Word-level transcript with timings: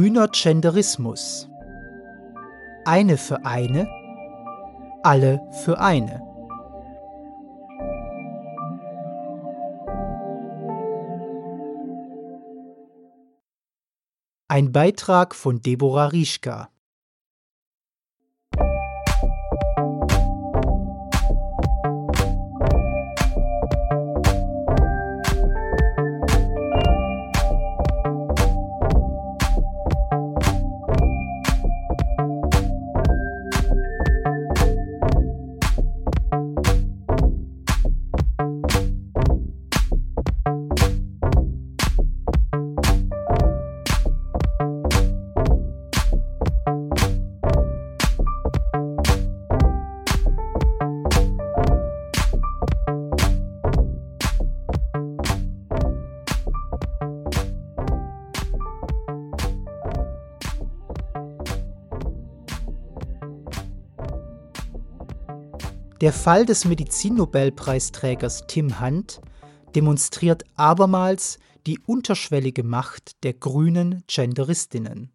Grüner 0.00 0.28
Genderismus. 0.28 1.46
Eine 2.86 3.18
für 3.18 3.44
eine, 3.44 3.86
alle 5.02 5.46
für 5.62 5.78
eine. 5.78 6.22
Ein 14.48 14.72
Beitrag 14.72 15.34
von 15.34 15.60
Deborah 15.60 16.06
Rieschka. 16.06 16.70
Der 66.00 66.14
Fall 66.14 66.46
des 66.46 66.64
Medizinnobelpreisträgers 66.64 68.46
Tim 68.46 68.80
Hunt 68.80 69.20
demonstriert 69.74 70.44
abermals 70.56 71.38
die 71.66 71.78
unterschwellige 71.78 72.62
Macht 72.62 73.22
der 73.22 73.34
grünen 73.34 74.02
Genderistinnen. 74.06 75.12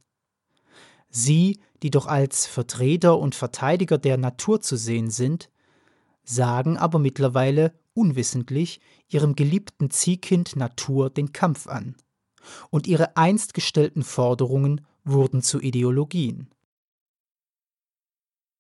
Sie, 1.09 1.59
die 1.81 1.89
doch 1.89 2.05
als 2.05 2.45
Vertreter 2.45 3.17
und 3.17 3.33
Verteidiger 3.33 3.97
der 3.97 4.17
Natur 4.17 4.61
zu 4.61 4.75
sehen 4.77 5.09
sind, 5.09 5.49
sagen 6.23 6.77
aber 6.77 6.99
mittlerweile 6.99 7.73
unwissentlich 7.95 8.79
ihrem 9.07 9.35
geliebten 9.35 9.89
Ziehkind 9.89 10.55
Natur 10.55 11.09
den 11.09 11.33
Kampf 11.33 11.65
an. 11.65 11.95
Und 12.69 12.85
ihre 12.85 13.17
einst 13.17 13.55
gestellten 13.55 14.03
Forderungen 14.03 14.85
wurden 15.03 15.41
zu 15.41 15.59
Ideologien. 15.59 16.51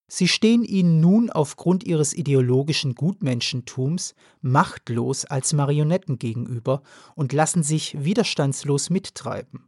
Sie 0.07 0.27
stehen 0.27 0.63
ihnen 0.63 1.01
nun 1.01 1.31
aufgrund 1.31 1.83
ihres 1.83 2.13
ideologischen 2.13 2.93
Gutmenschentums 2.93 4.13
machtlos 4.41 5.25
als 5.25 5.53
Marionetten 5.53 6.19
gegenüber 6.19 6.83
und 7.15 7.33
lassen 7.33 7.63
sich 7.63 8.03
widerstandslos 8.03 8.89
mittreiben. 8.89 9.67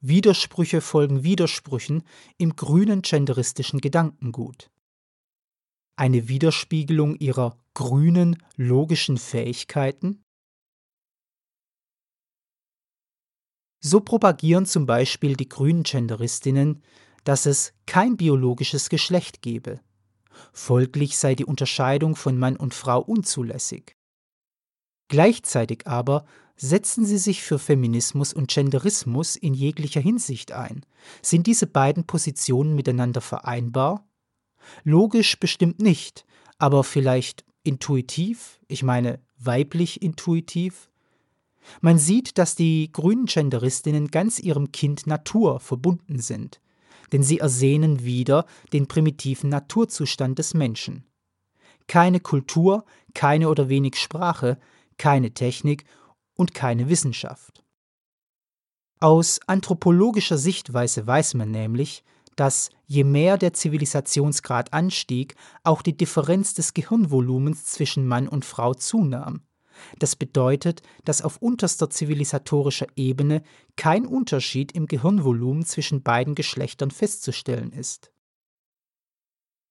Widersprüche 0.00 0.80
folgen 0.80 1.24
Widersprüchen 1.24 2.02
im 2.38 2.56
grünen 2.56 3.02
genderistischen 3.02 3.80
Gedankengut. 3.80 4.70
Eine 5.96 6.28
Widerspiegelung 6.28 7.16
ihrer 7.16 7.58
grünen 7.74 8.42
logischen 8.56 9.18
Fähigkeiten? 9.18 10.22
So 13.82 14.00
propagieren 14.00 14.66
zum 14.66 14.86
Beispiel 14.86 15.36
die 15.36 15.48
grünen 15.48 15.82
Genderistinnen 15.82 16.82
dass 17.26 17.44
es 17.44 17.72
kein 17.86 18.16
biologisches 18.16 18.88
Geschlecht 18.88 19.42
gebe. 19.42 19.80
Folglich 20.52 21.18
sei 21.18 21.34
die 21.34 21.44
Unterscheidung 21.44 22.14
von 22.14 22.38
Mann 22.38 22.56
und 22.56 22.72
Frau 22.72 23.00
unzulässig. 23.00 23.96
Gleichzeitig 25.08 25.88
aber 25.88 26.24
setzen 26.54 27.04
sie 27.04 27.18
sich 27.18 27.42
für 27.42 27.58
Feminismus 27.58 28.32
und 28.32 28.48
Genderismus 28.48 29.34
in 29.34 29.54
jeglicher 29.54 30.00
Hinsicht 30.00 30.52
ein. 30.52 30.86
Sind 31.20 31.48
diese 31.48 31.66
beiden 31.66 32.06
Positionen 32.06 32.76
miteinander 32.76 33.20
vereinbar? 33.20 34.06
Logisch 34.84 35.40
bestimmt 35.40 35.80
nicht, 35.80 36.26
aber 36.58 36.84
vielleicht 36.84 37.44
intuitiv, 37.64 38.60
ich 38.68 38.84
meine 38.84 39.20
weiblich 39.36 40.00
intuitiv? 40.00 40.90
Man 41.80 41.98
sieht, 41.98 42.38
dass 42.38 42.54
die 42.54 42.92
grünen 42.92 43.26
Genderistinnen 43.26 44.12
ganz 44.12 44.38
ihrem 44.38 44.70
Kind 44.70 45.08
Natur 45.08 45.58
verbunden 45.58 46.20
sind 46.20 46.60
denn 47.12 47.22
sie 47.22 47.38
ersehnen 47.38 48.04
wieder 48.04 48.46
den 48.72 48.86
primitiven 48.86 49.50
Naturzustand 49.50 50.38
des 50.38 50.54
Menschen. 50.54 51.04
Keine 51.86 52.20
Kultur, 52.20 52.84
keine 53.14 53.48
oder 53.48 53.68
wenig 53.68 53.96
Sprache, 53.96 54.58
keine 54.98 55.32
Technik 55.32 55.84
und 56.34 56.54
keine 56.54 56.88
Wissenschaft. 56.88 57.64
Aus 58.98 59.40
anthropologischer 59.46 60.38
Sichtweise 60.38 61.06
weiß 61.06 61.34
man 61.34 61.50
nämlich, 61.50 62.02
dass 62.34 62.70
je 62.86 63.04
mehr 63.04 63.38
der 63.38 63.52
Zivilisationsgrad 63.52 64.72
anstieg, 64.72 65.34
auch 65.64 65.82
die 65.82 65.96
Differenz 65.96 66.54
des 66.54 66.74
Gehirnvolumens 66.74 67.64
zwischen 67.64 68.06
Mann 68.06 68.28
und 68.28 68.44
Frau 68.44 68.74
zunahm. 68.74 69.45
Das 69.98 70.16
bedeutet, 70.16 70.82
dass 71.04 71.22
auf 71.22 71.38
unterster 71.38 71.90
zivilisatorischer 71.90 72.86
Ebene 72.96 73.42
kein 73.76 74.06
Unterschied 74.06 74.72
im 74.72 74.86
Gehirnvolumen 74.86 75.64
zwischen 75.64 76.02
beiden 76.02 76.34
Geschlechtern 76.34 76.90
festzustellen 76.90 77.72
ist. 77.72 78.12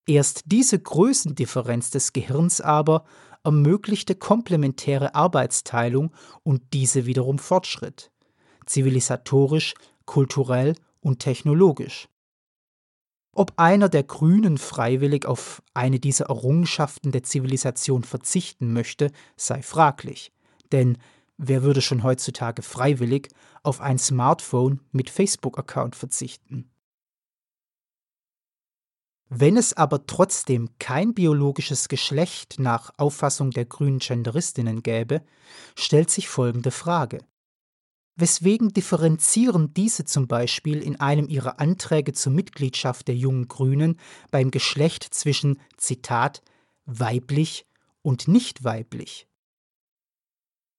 Erst 0.08 0.44
diese 0.46 0.80
Größendifferenz 0.80 1.90
des 1.90 2.14
Gehirns 2.14 2.62
aber 2.62 3.06
ermöglichte 3.44 4.16
komplementäre 4.16 5.16
Arbeitsteilung 5.16 6.12
und 6.44 6.62
diese 6.74 7.06
wiederum 7.06 7.40
Fortschritt, 7.40 8.12
zivilisatorisch, 8.66 9.74
kulturell 10.06 10.76
und 11.00 11.20
technologisch. 11.20 12.08
Ob 13.38 13.52
einer 13.58 13.90
der 13.90 14.04
Grünen 14.04 14.58
freiwillig 14.58 15.26
auf 15.26 15.62
eine 15.74 16.00
dieser 16.00 16.28
Errungenschaften 16.28 17.12
der 17.12 17.24
Zivilisation 17.24 18.06
verzichten 18.06 18.72
möchte, 18.72 19.12
sei 19.36 19.62
fraglich. 19.62 20.32
Denn 20.72 20.98
wer 21.38 21.62
würde 21.62 21.82
schon 21.82 22.04
heutzutage 22.04 22.62
freiwillig 22.62 23.28
auf 23.62 23.82
ein 23.82 23.98
Smartphone 23.98 24.80
mit 24.94 25.10
Facebook-Account 25.10 25.98
verzichten? 25.98 26.72
Wenn 29.28 29.58
es 29.58 29.74
aber 29.74 30.08
trotzdem 30.08 30.70
kein 30.80 31.14
biologisches 31.14 31.90
Geschlecht 31.90 32.56
nach 32.58 32.92
Auffassung 32.98 33.52
der 33.52 33.66
grünen 33.66 34.00
Genderistinnen 34.00 34.82
gäbe, 34.82 35.22
stellt 35.76 36.10
sich 36.10 36.30
folgende 36.30 36.72
Frage. 36.72 37.20
Weswegen 38.18 38.70
differenzieren 38.70 39.74
diese 39.74 40.06
zum 40.06 40.28
Beispiel 40.28 40.82
in 40.82 41.00
einem 41.02 41.28
ihrer 41.28 41.60
Anträge 41.60 42.14
zur 42.14 42.32
Mitgliedschaft 42.32 43.10
der 43.10 43.16
jungen 43.16 43.50
Grünen 43.50 44.00
beim 44.32 44.52
Geschlecht 44.52 45.04
zwischen 45.14 45.60
Zitat 45.76 46.42
weiblich 46.86 47.66
und 48.02 48.30
nicht 48.30 48.64
weiblich? 48.64 49.28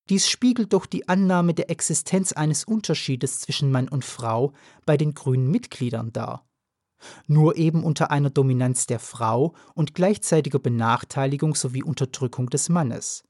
Dies 0.09 0.29
spiegelt 0.29 0.73
doch 0.73 0.87
die 0.87 1.09
Annahme 1.09 1.53
der 1.53 1.69
Existenz 1.69 2.33
eines 2.33 2.65
Unterschiedes 2.65 3.41
zwischen 3.41 3.71
Mann 3.71 3.89
und 3.89 4.05
Frau 4.05 4.53
bei 4.87 4.97
den 4.97 5.15
grünen 5.15 5.51
Mitgliedern 5.51 6.13
dar. 6.13 6.47
Nur 7.27 7.57
eben 7.57 7.85
unter 7.85 8.11
einer 8.11 8.31
Dominanz 8.31 8.87
der 8.87 9.01
Frau 9.01 9.55
und 9.75 9.95
gleichzeitiger 9.95 10.59
Benachteiligung 10.59 11.55
sowie 11.55 11.83
Unterdrückung 11.83 12.49
des 12.49 12.71
Mannes. 12.71 13.25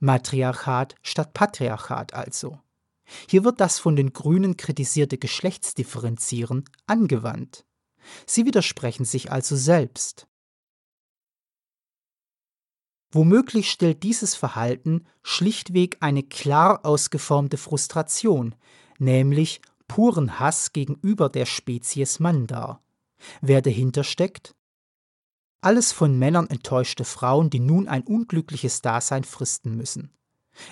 Matriarchat 0.00 0.96
statt 1.02 1.32
Patriarchat 1.32 2.14
also. 2.14 2.58
Hier 3.28 3.44
wird 3.44 3.60
das 3.60 3.78
von 3.78 3.96
den 3.96 4.12
Grünen 4.12 4.56
kritisierte 4.56 5.18
Geschlechtsdifferenzieren 5.18 6.64
angewandt. 6.86 7.64
Sie 8.26 8.46
widersprechen 8.46 9.04
sich 9.04 9.30
also 9.30 9.56
selbst. 9.56 10.26
Womöglich 13.12 13.70
stellt 13.70 14.04
dieses 14.04 14.36
Verhalten 14.36 15.06
schlichtweg 15.22 15.96
eine 16.00 16.22
klar 16.22 16.84
ausgeformte 16.84 17.56
Frustration, 17.56 18.54
nämlich 18.98 19.60
puren 19.88 20.38
Hass 20.38 20.72
gegenüber 20.72 21.28
der 21.28 21.46
Spezies 21.46 22.20
Mann 22.20 22.46
dar. 22.46 22.84
Wer 23.40 23.62
dahinter 23.62 24.04
steckt? 24.04 24.54
Alles 25.60 25.92
von 25.92 26.18
Männern 26.18 26.48
enttäuschte 26.48 27.04
Frauen, 27.04 27.50
die 27.50 27.58
nun 27.60 27.88
ein 27.88 28.02
unglückliches 28.02 28.80
Dasein 28.80 29.24
fristen 29.24 29.76
müssen. 29.76 30.12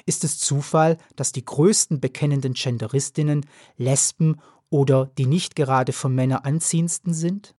Ist 0.06 0.24
es 0.24 0.38
Zufall, 0.38 0.98
dass 1.16 1.32
die 1.32 1.44
größten 1.44 2.00
bekennenden 2.00 2.54
Genderistinnen 2.54 3.46
Lesben 3.76 4.40
oder 4.70 5.06
die 5.18 5.26
nicht 5.26 5.56
gerade 5.56 5.92
für 5.92 6.08
Männer 6.08 6.44
anziehendsten 6.44 7.14
sind? 7.14 7.54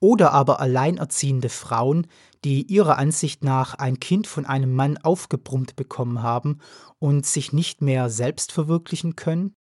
Oder 0.00 0.32
aber 0.32 0.58
alleinerziehende 0.58 1.48
Frauen, 1.48 2.08
die 2.44 2.62
ihrer 2.66 2.98
Ansicht 2.98 3.44
nach 3.44 3.74
ein 3.74 4.00
Kind 4.00 4.26
von 4.26 4.44
einem 4.44 4.74
Mann 4.74 4.98
aufgebrummt 4.98 5.76
bekommen 5.76 6.22
haben 6.22 6.58
und 6.98 7.24
sich 7.24 7.52
nicht 7.52 7.82
mehr 7.82 8.10
selbst 8.10 8.50
verwirklichen 8.50 9.14
können? 9.14 9.54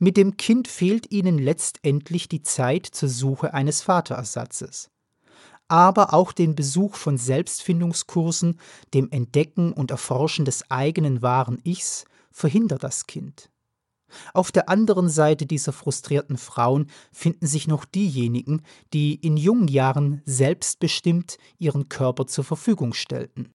Mit 0.00 0.16
dem 0.16 0.36
Kind 0.36 0.68
fehlt 0.68 1.10
ihnen 1.10 1.38
letztendlich 1.38 2.28
die 2.28 2.42
Zeit 2.42 2.86
zur 2.86 3.08
Suche 3.08 3.52
eines 3.52 3.82
Vaterersatzes. 3.82 4.90
Aber 5.68 6.14
auch 6.14 6.32
den 6.32 6.54
Besuch 6.54 6.94
von 6.94 7.18
Selbstfindungskursen, 7.18 8.58
dem 8.94 9.10
Entdecken 9.10 9.72
und 9.72 9.90
Erforschen 9.90 10.44
des 10.44 10.70
eigenen 10.70 11.20
wahren 11.20 11.60
Ichs 11.62 12.04
verhindert 12.30 12.82
das 12.82 13.06
Kind. 13.06 13.50
Auf 14.32 14.50
der 14.50 14.70
anderen 14.70 15.10
Seite 15.10 15.44
dieser 15.44 15.72
frustrierten 15.72 16.38
Frauen 16.38 16.90
finden 17.12 17.46
sich 17.46 17.68
noch 17.68 17.84
diejenigen, 17.84 18.62
die 18.94 19.14
in 19.14 19.36
jungen 19.36 19.68
Jahren 19.68 20.22
selbstbestimmt 20.24 21.36
ihren 21.58 21.90
Körper 21.90 22.26
zur 22.26 22.44
Verfügung 22.44 22.94
stellten. 22.94 23.52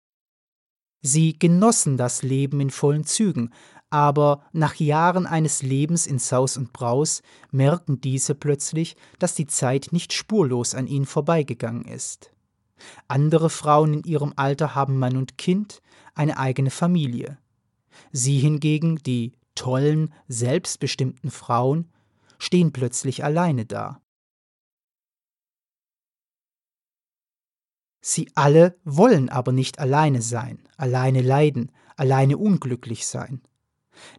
Sie 1.02 1.38
genossen 1.38 1.98
das 1.98 2.22
Leben 2.22 2.60
in 2.60 2.70
vollen 2.70 3.06
Zügen, 3.06 3.52
aber 3.90 4.44
nach 4.54 4.76
Jahren 4.76 5.26
eines 5.26 5.64
Lebens 5.64 6.08
in 6.08 6.20
Saus 6.20 6.58
und 6.58 6.72
Braus 6.72 7.22
merken 7.52 8.00
diese 8.00 8.36
plötzlich, 8.36 8.96
dass 9.20 9.36
die 9.36 9.48
Zeit 9.48 9.90
nicht 9.92 10.14
spurlos 10.14 10.76
an 10.76 10.88
ihnen 10.88 11.06
vorbeigegangen 11.06 11.86
ist. 11.86 12.32
Andere 13.08 13.50
Frauen 13.50 13.96
in 13.96 14.04
ihrem 14.04 14.34
Alter 14.38 14.76
haben 14.76 14.98
Mann 14.98 15.18
und 15.18 15.38
Kind, 15.38 15.82
eine 16.16 16.38
eigene 16.38 16.72
Familie. 16.72 17.38
Sie 18.12 18.40
hingegen, 18.40 18.98
die 18.98 19.34
tollen, 19.56 20.14
selbstbestimmten 20.28 21.30
Frauen, 21.30 21.90
stehen 22.40 22.72
plötzlich 22.72 23.24
alleine 23.24 23.66
da. 23.66 24.02
Sie 28.02 28.32
alle 28.36 28.76
wollen 28.84 29.30
aber 29.30 29.52
nicht 29.52 29.80
alleine 29.80 30.22
sein, 30.22 30.60
alleine 30.76 31.22
leiden, 31.22 31.72
alleine 31.96 32.38
unglücklich 32.38 33.06
sein. 33.06 33.42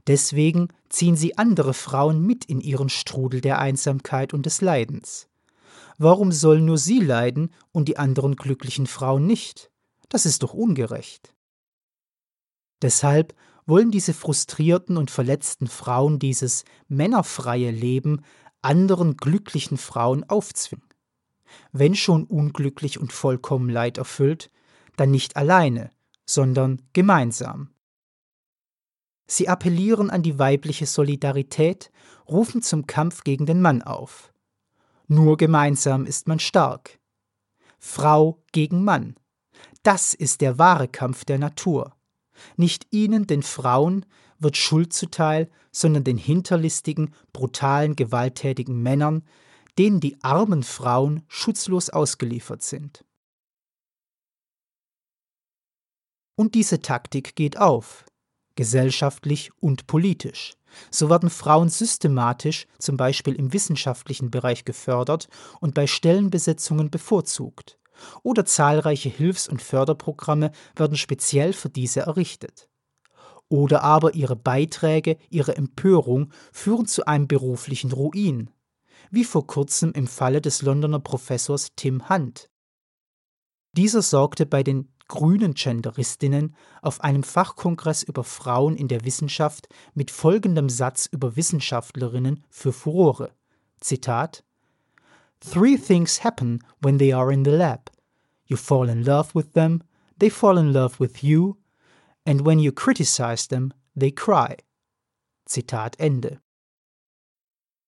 Deswegen 0.07 0.69
ziehen 0.89 1.17
sie 1.17 1.37
andere 1.37 1.75
Frauen 1.75 2.25
mit 2.25 2.45
in 2.45 2.61
ihren 2.61 2.89
Strudel 2.89 3.41
der 3.41 3.59
Einsamkeit 3.59 4.33
und 4.33 4.47
des 4.47 4.61
Leidens. 4.61 5.29
Warum 5.99 6.33
sollen 6.33 6.65
nur 6.65 6.79
sie 6.79 7.01
leiden 7.01 7.51
und 7.73 7.89
die 7.89 7.97
anderen 7.97 8.37
glücklichen 8.37 8.87
Frauen 8.87 9.27
nicht? 9.27 9.71
Das 10.09 10.27
ist 10.27 10.43
doch 10.43 10.55
ungerecht. 10.55 11.35
Deshalb 12.83 13.35
wollen 13.67 13.91
diese 13.91 14.13
frustrierten 14.13 14.97
und 14.97 15.11
verletzten 15.11 15.67
Frauen 15.67 16.19
dieses 16.19 16.65
männerfreie 16.89 17.71
Leben 17.71 18.23
anderen 18.61 19.17
glücklichen 19.17 19.77
Frauen 19.77 20.29
aufzwingen. 20.29 20.92
Wenn 21.73 21.95
schon 21.95 22.25
unglücklich 22.25 22.99
und 22.99 23.13
vollkommen 23.13 23.69
leiderfüllt, 23.69 24.51
dann 24.97 25.11
nicht 25.11 25.37
alleine, 25.37 25.91
sondern 26.27 26.83
gemeinsam. 26.93 27.71
Sie 29.27 29.49
appellieren 29.49 30.11
an 30.11 30.23
die 30.23 30.39
weibliche 30.39 30.87
Solidarität, 30.87 31.91
rufen 32.29 32.63
zum 32.63 32.87
Kampf 32.87 33.25
gegen 33.25 33.47
den 33.47 33.61
Mann 33.61 33.83
auf. 33.83 34.33
Nur 35.09 35.37
gemeinsam 35.37 36.07
ist 36.07 36.29
man 36.29 36.39
stark. 36.39 36.99
Frau 37.79 38.43
gegen 38.53 38.85
Mann. 38.85 39.17
Das 39.83 40.15
ist 40.15 40.41
der 40.41 40.59
wahre 40.59 40.89
Kampf 40.89 41.25
der 41.25 41.39
Natur. 41.39 41.97
Nicht 42.57 42.87
ihnen, 42.91 43.27
den 43.27 43.43
Frauen, 43.43 44.07
wird 44.39 44.57
Schuld 44.57 44.93
zuteil, 44.93 45.51
sondern 45.71 46.05
den 46.05 46.17
hinterlistigen, 46.17 47.15
brutalen, 47.33 47.97
gewalttätigen 47.97 48.83
Männern, 48.83 49.25
denen 49.79 50.01
die 50.01 50.23
armen 50.23 50.63
Frauen 50.63 51.25
schutzlos 51.29 51.91
ausgeliefert 51.91 52.63
sind. 52.63 53.05
Und 56.37 56.55
diese 56.55 56.81
Taktik 56.81 57.37
geht 57.37 57.59
auf 57.59 58.05
gesellschaftlich 58.55 59.51
und 59.61 59.87
politisch. 59.87 60.55
So 60.91 61.11
werden 61.11 61.31
Frauen 61.31 61.69
systematisch, 61.69 62.67
zum 62.79 62.97
Beispiel 62.97 63.35
im 63.35 63.53
wissenschaftlichen 63.53 64.31
Bereich, 64.31 64.65
gefördert 64.65 65.29
und 65.61 65.75
bei 65.75 65.87
Stellenbesetzungen 65.87 66.91
bevorzugt. 66.91 67.79
Oder 68.23 68.45
zahlreiche 68.45 69.09
Hilfs- 69.09 69.49
und 69.49 69.63
Förderprogramme 69.63 70.51
werden 70.75 70.97
speziell 70.97 71.53
für 71.53 71.69
diese 71.69 72.01
errichtet. 72.01 72.69
Oder 73.49 73.83
aber 73.83 74.15
ihre 74.15 74.35
Beiträge, 74.35 75.19
ihre 75.29 75.57
Empörung 75.57 76.33
führen 76.53 76.87
zu 76.87 77.07
einem 77.07 77.29
beruflichen 77.29 77.93
Ruin, 77.93 78.51
wie 79.13 79.25
vor 79.25 79.47
kurzem 79.47 79.93
im 79.93 80.07
Falle 80.07 80.41
des 80.41 80.63
Londoner 80.63 80.99
Professors 80.99 81.69
Tim 81.77 82.09
Hunt. 82.09 82.49
Dieser 83.77 84.01
sorgte 84.01 84.47
bei 84.47 84.63
den 84.63 84.89
grünen 85.07 85.53
Genderistinnen 85.53 86.57
auf 86.81 87.03
einem 87.03 87.23
Fachkongress 87.23 88.03
über 88.03 88.25
Frauen 88.25 88.75
in 88.75 88.89
der 88.89 89.05
Wissenschaft 89.05 89.69
mit 89.93 90.11
folgendem 90.11 90.71
Satz 90.71 91.07
über 91.13 91.37
Wissenschaftlerinnen 91.37 92.43
für 92.49 92.73
Furore. 92.73 93.33
Zitat 93.81 94.45
Three 95.41 95.77
things 95.77 96.25
happen 96.25 96.61
when 96.81 96.99
they 96.99 97.13
are 97.13 97.33
in 97.33 97.45
the 97.45 97.51
lab. 97.51 97.91
You 98.47 98.57
fall 98.57 98.89
in 98.89 99.05
love 99.05 99.35
with 99.35 99.53
them, 99.53 99.83
they 100.19 100.31
fall 100.31 100.57
in 100.57 100.73
love 100.73 100.99
with 100.99 101.23
you, 101.23 101.59
and 102.25 102.47
when 102.47 102.59
you 102.59 102.73
criticize 102.73 103.49
them, 103.49 103.75
they 103.95 104.11
cry. 104.11 104.57
Zitat 105.45 105.99
Ende. 105.99 106.41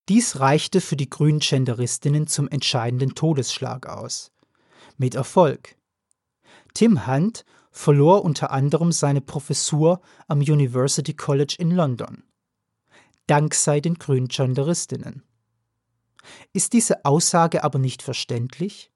Dies 0.09 0.39
reichte 0.39 0.83
für 0.83 0.97
die 0.97 1.09
grünen 1.09 1.39
Genderistinnen 1.39 2.27
zum 2.27 2.49
entscheidenden 2.49 3.15
Todesschlag 3.15 3.87
aus. 3.87 4.33
Mit 4.99 5.15
Erfolg. 5.15 5.77
Tim 6.75 7.06
Hunt 7.06 7.45
verlor 7.71 8.23
unter 8.23 8.51
anderem 8.51 8.93
seine 8.93 9.23
Professur 9.23 10.03
am 10.29 10.41
University 10.41 11.15
College 11.15 11.56
in 11.59 11.71
London. 11.71 12.23
Dank 13.27 13.55
sei 13.55 13.81
den 13.81 13.95
grünen 13.95 14.29
Genderistinnen. 14.29 15.23
Ist 16.53 16.75
diese 16.75 17.05
Aussage 17.07 17.65
aber 17.65 17.79
nicht 17.79 18.03
verständlich? 18.03 18.91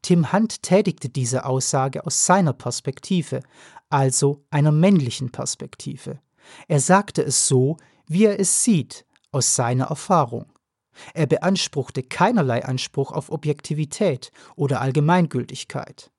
Tim 0.00 0.32
Hunt 0.32 0.62
tätigte 0.62 1.10
diese 1.10 1.44
Aussage 1.44 2.06
aus 2.06 2.24
seiner 2.24 2.54
Perspektive, 2.54 3.42
also 3.90 4.44
einer 4.50 4.72
männlichen 4.72 5.30
Perspektive. 5.30 6.20
Er 6.68 6.80
sagte 6.80 7.22
es 7.22 7.46
so, 7.46 7.76
wie 8.06 8.24
er 8.24 8.40
es 8.40 8.64
sieht, 8.64 9.04
aus 9.32 9.54
seiner 9.56 9.86
Erfahrung. 9.86 10.52
Er 11.14 11.26
beanspruchte 11.26 12.02
keinerlei 12.02 12.64
Anspruch 12.64 13.12
auf 13.12 13.30
Objektivität 13.30 14.30
oder 14.56 14.80
Allgemeingültigkeit. 14.80 16.10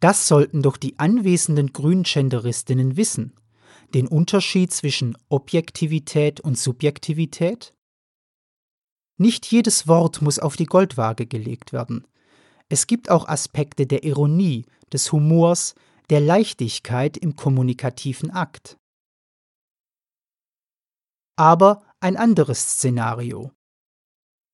Das 0.00 0.26
sollten 0.26 0.62
doch 0.62 0.76
die 0.76 0.98
anwesenden 0.98 1.72
Grüngenderistinnen 1.72 2.96
wissen. 2.96 3.34
Den 3.94 4.08
Unterschied 4.08 4.72
zwischen 4.72 5.16
Objektivität 5.28 6.40
und 6.40 6.58
Subjektivität? 6.58 7.74
Nicht 9.18 9.46
jedes 9.46 9.86
Wort 9.86 10.22
muss 10.22 10.38
auf 10.38 10.56
die 10.56 10.66
Goldwaage 10.66 11.26
gelegt 11.26 11.72
werden. 11.72 12.06
Es 12.68 12.86
gibt 12.86 13.10
auch 13.10 13.28
Aspekte 13.28 13.86
der 13.86 14.02
Ironie, 14.02 14.64
des 14.92 15.12
Humors, 15.12 15.74
der 16.10 16.20
Leichtigkeit 16.20 17.16
im 17.16 17.36
kommunikativen 17.36 18.30
Akt. 18.30 18.78
Aber 21.36 21.82
ein 22.00 22.16
anderes 22.16 22.60
Szenario. 22.72 23.52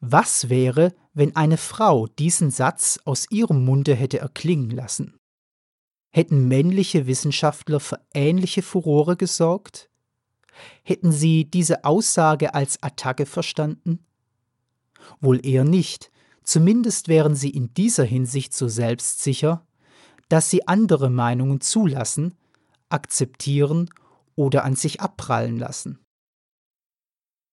Was 0.01 0.49
wäre, 0.49 0.95
wenn 1.13 1.35
eine 1.35 1.57
Frau 1.57 2.07
diesen 2.07 2.51
Satz 2.51 3.01
aus 3.05 3.27
ihrem 3.31 3.65
Munde 3.65 3.95
hätte 3.95 4.19
erklingen 4.19 4.71
lassen? 4.71 5.19
Hätten 6.11 6.47
männliche 6.49 7.07
Wissenschaftler 7.07 7.81
für 7.81 8.01
ähnliche 8.15 8.63
Furore 8.63 9.17
gesorgt? 9.17 9.91
Hätten 10.83 11.13
sie 11.13 11.45
diese 11.45 11.85
Aussage 11.85 12.55
als 12.55 12.83
Attacke 12.83 13.27
verstanden? 13.27 14.05
Wohl 15.21 15.45
eher 15.45 15.65
nicht, 15.65 16.11
zumindest 16.43 17.09
wären 17.09 17.35
sie 17.35 17.51
in 17.51 17.75
dieser 17.75 18.05
Hinsicht 18.05 18.55
so 18.55 18.69
selbstsicher, 18.69 19.67
dass 20.29 20.51
sie 20.51 20.67
andere 20.69 21.11
Meinungen 21.11 21.61
zulassen, 21.61 22.37
akzeptieren 22.89 23.91
oder 24.37 24.65
an 24.65 24.77
sich 24.77 25.01
abprallen 25.01 25.59
lassen. 25.59 25.99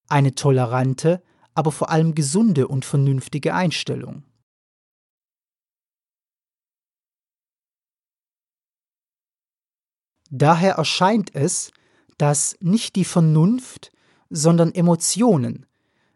Eine 0.07 0.35
tolerante, 0.35 1.23
aber 1.53 1.71
vor 1.71 1.89
allem 1.89 2.15
gesunde 2.15 2.67
und 2.67 2.85
vernünftige 2.85 3.53
Einstellung. 3.53 4.23
Daher 10.29 10.73
erscheint 10.73 11.33
es, 11.33 11.71
dass 12.17 12.57
nicht 12.59 12.95
die 12.95 13.05
Vernunft, 13.05 13.91
sondern 14.29 14.73
Emotionen, 14.73 15.65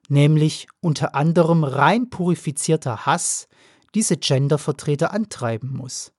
nämlich 0.10 0.68
unter 0.82 1.16
anderem 1.16 1.64
rein 1.64 2.10
purifizierter 2.10 3.06
Hass, 3.06 3.48
diese 3.96 4.18
Gendervertreter 4.18 5.14
antreiben 5.14 5.72
muss. 5.72 6.12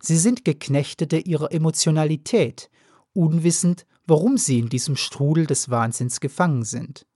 Sie 0.00 0.18
sind 0.18 0.44
Geknechtete 0.44 1.18
ihrer 1.18 1.52
Emotionalität, 1.52 2.70
unwissend, 3.12 3.86
warum 4.06 4.36
sie 4.36 4.58
in 4.58 4.68
diesem 4.68 4.96
Strudel 4.96 5.46
des 5.46 5.70
Wahnsinns 5.70 6.20
gefangen 6.20 6.64
sind. 6.64 7.06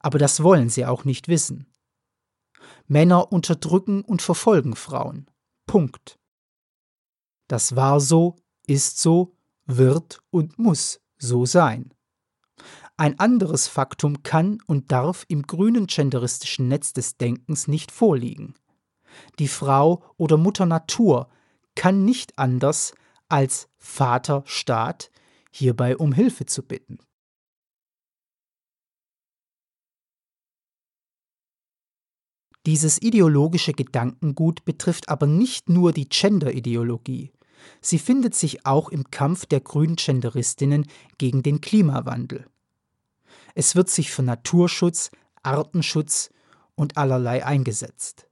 Aber 0.00 0.18
das 0.18 0.42
wollen 0.42 0.68
sie 0.68 0.86
auch 0.86 1.04
nicht 1.04 1.28
wissen. 1.28 1.66
Männer 2.86 3.32
unterdrücken 3.32 4.02
und 4.02 4.22
verfolgen 4.22 4.76
Frauen. 4.76 5.30
Punkt. 5.66 6.18
Das 7.48 7.76
war 7.76 8.00
so, 8.00 8.36
ist 8.66 9.00
so, 9.00 9.36
wird 9.66 10.20
und 10.30 10.58
muss 10.58 11.00
so 11.18 11.46
sein. 11.46 11.94
Ein 12.96 13.18
anderes 13.18 13.68
Faktum 13.68 14.22
kann 14.22 14.58
und 14.66 14.92
darf 14.92 15.24
im 15.28 15.42
grünen 15.42 15.86
genderistischen 15.86 16.68
Netz 16.68 16.92
des 16.92 17.16
Denkens 17.16 17.66
nicht 17.66 17.90
vorliegen. 17.90 18.54
Die 19.38 19.48
Frau 19.48 20.04
oder 20.16 20.36
Mutter 20.36 20.66
Natur 20.66 21.28
kann 21.74 22.04
nicht 22.04 22.38
anders 22.38 22.94
als 23.28 23.68
Vater 23.78 24.42
Staat 24.46 25.10
hierbei 25.52 25.96
um 25.96 26.12
Hilfe 26.12 26.46
zu 26.46 26.62
bitten. 26.62 26.98
Dieses 32.66 33.02
ideologische 33.02 33.72
Gedankengut 33.72 34.64
betrifft 34.64 35.08
aber 35.08 35.26
nicht 35.26 35.68
nur 35.68 35.92
die 35.92 36.08
Gender-Ideologie. 36.08 37.32
Sie 37.80 37.98
findet 37.98 38.34
sich 38.34 38.64
auch 38.66 38.88
im 38.88 39.10
Kampf 39.10 39.46
der 39.46 39.60
grünen 39.60 39.96
Genderistinnen 39.96 40.86
gegen 41.18 41.42
den 41.42 41.60
Klimawandel. 41.60 42.46
Es 43.54 43.74
wird 43.74 43.90
sich 43.90 44.12
für 44.12 44.22
Naturschutz, 44.22 45.10
Artenschutz 45.42 46.30
und 46.74 46.96
allerlei 46.96 47.44
eingesetzt. 47.44 48.26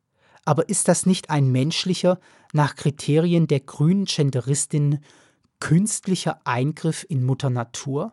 Aber 0.45 0.69
ist 0.69 0.89
das 0.89 1.07
nicht 1.07 1.31
ein 1.31 1.51
menschlicher, 1.51 2.19
nach 2.53 2.77
Kriterien 2.77 3.47
der 3.47 3.61
grünen 3.61 4.07
Genderistinnen, 4.07 5.05
künstlicher 5.61 6.41
Eingriff 6.45 7.07
in 7.09 7.25
Mutter 7.25 7.51
Natur? 7.51 8.13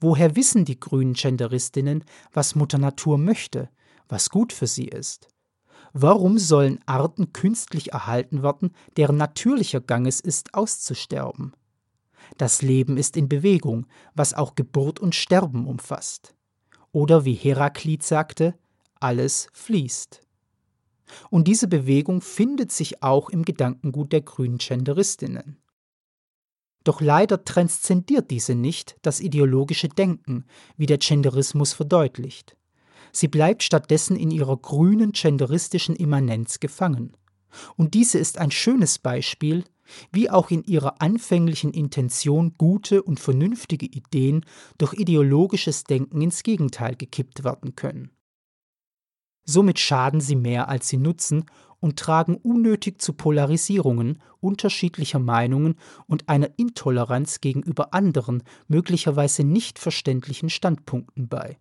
Woher 0.00 0.34
wissen 0.36 0.64
die 0.64 0.80
grünen 0.80 1.12
Genderistinnen, 1.12 2.04
was 2.32 2.54
Mutter 2.54 2.78
Natur 2.78 3.18
möchte, 3.18 3.68
was 4.08 4.30
gut 4.30 4.52
für 4.52 4.66
sie 4.66 4.86
ist. 4.88 5.28
Warum 5.92 6.38
sollen 6.38 6.80
Arten 6.86 7.32
künstlich 7.32 7.92
erhalten 7.92 8.42
werden, 8.42 8.74
deren 8.96 9.16
natürlicher 9.16 9.80
Gang 9.80 10.06
es 10.06 10.20
ist, 10.20 10.54
auszusterben? 10.54 11.54
Das 12.36 12.62
Leben 12.62 12.96
ist 12.96 13.16
in 13.16 13.28
Bewegung, 13.28 13.86
was 14.14 14.34
auch 14.34 14.54
Geburt 14.54 15.00
und 15.00 15.14
Sterben 15.14 15.66
umfasst. 15.66 16.34
Oder 16.92 17.24
wie 17.24 17.34
Heraklit 17.34 18.02
sagte, 18.02 18.54
alles 19.00 19.48
fließt. 19.52 20.22
Und 21.28 21.48
diese 21.48 21.66
Bewegung 21.66 22.20
findet 22.20 22.70
sich 22.70 23.02
auch 23.02 23.30
im 23.30 23.44
Gedankengut 23.44 24.12
der 24.12 24.20
grünen 24.20 24.58
Genderistinnen. 24.58 25.56
Doch 26.90 27.00
leider 27.00 27.44
transzendiert 27.44 28.32
diese 28.32 28.56
nicht 28.56 28.96
das 29.02 29.20
ideologische 29.20 29.88
Denken, 29.88 30.44
wie 30.76 30.86
der 30.86 30.98
Genderismus 30.98 31.72
verdeutlicht. 31.72 32.56
Sie 33.12 33.28
bleibt 33.28 33.62
stattdessen 33.62 34.16
in 34.16 34.32
ihrer 34.32 34.56
grünen 34.56 35.12
genderistischen 35.12 35.94
Immanenz 35.94 36.58
gefangen. 36.58 37.16
Und 37.76 37.94
diese 37.94 38.18
ist 38.18 38.38
ein 38.38 38.50
schönes 38.50 38.98
Beispiel, 38.98 39.62
wie 40.10 40.30
auch 40.30 40.50
in 40.50 40.64
ihrer 40.64 41.00
anfänglichen 41.00 41.72
Intention 41.72 42.54
gute 42.58 43.04
und 43.04 43.20
vernünftige 43.20 43.86
Ideen 43.86 44.44
durch 44.76 44.94
ideologisches 44.94 45.84
Denken 45.84 46.20
ins 46.20 46.42
Gegenteil 46.42 46.96
gekippt 46.96 47.44
werden 47.44 47.76
können. 47.76 48.10
Somit 49.44 49.78
schaden 49.78 50.20
sie 50.20 50.34
mehr, 50.34 50.68
als 50.68 50.88
sie 50.88 50.96
nutzen 50.96 51.44
und 51.80 51.98
tragen 51.98 52.36
unnötig 52.36 53.00
zu 53.00 53.14
Polarisierungen 53.14 54.20
unterschiedlicher 54.40 55.18
Meinungen 55.18 55.76
und 56.06 56.28
einer 56.28 56.50
Intoleranz 56.56 57.40
gegenüber 57.40 57.92
anderen, 57.94 58.42
möglicherweise 58.68 59.44
nicht 59.44 59.78
verständlichen 59.78 60.50
Standpunkten 60.50 61.28
bei. 61.28 61.58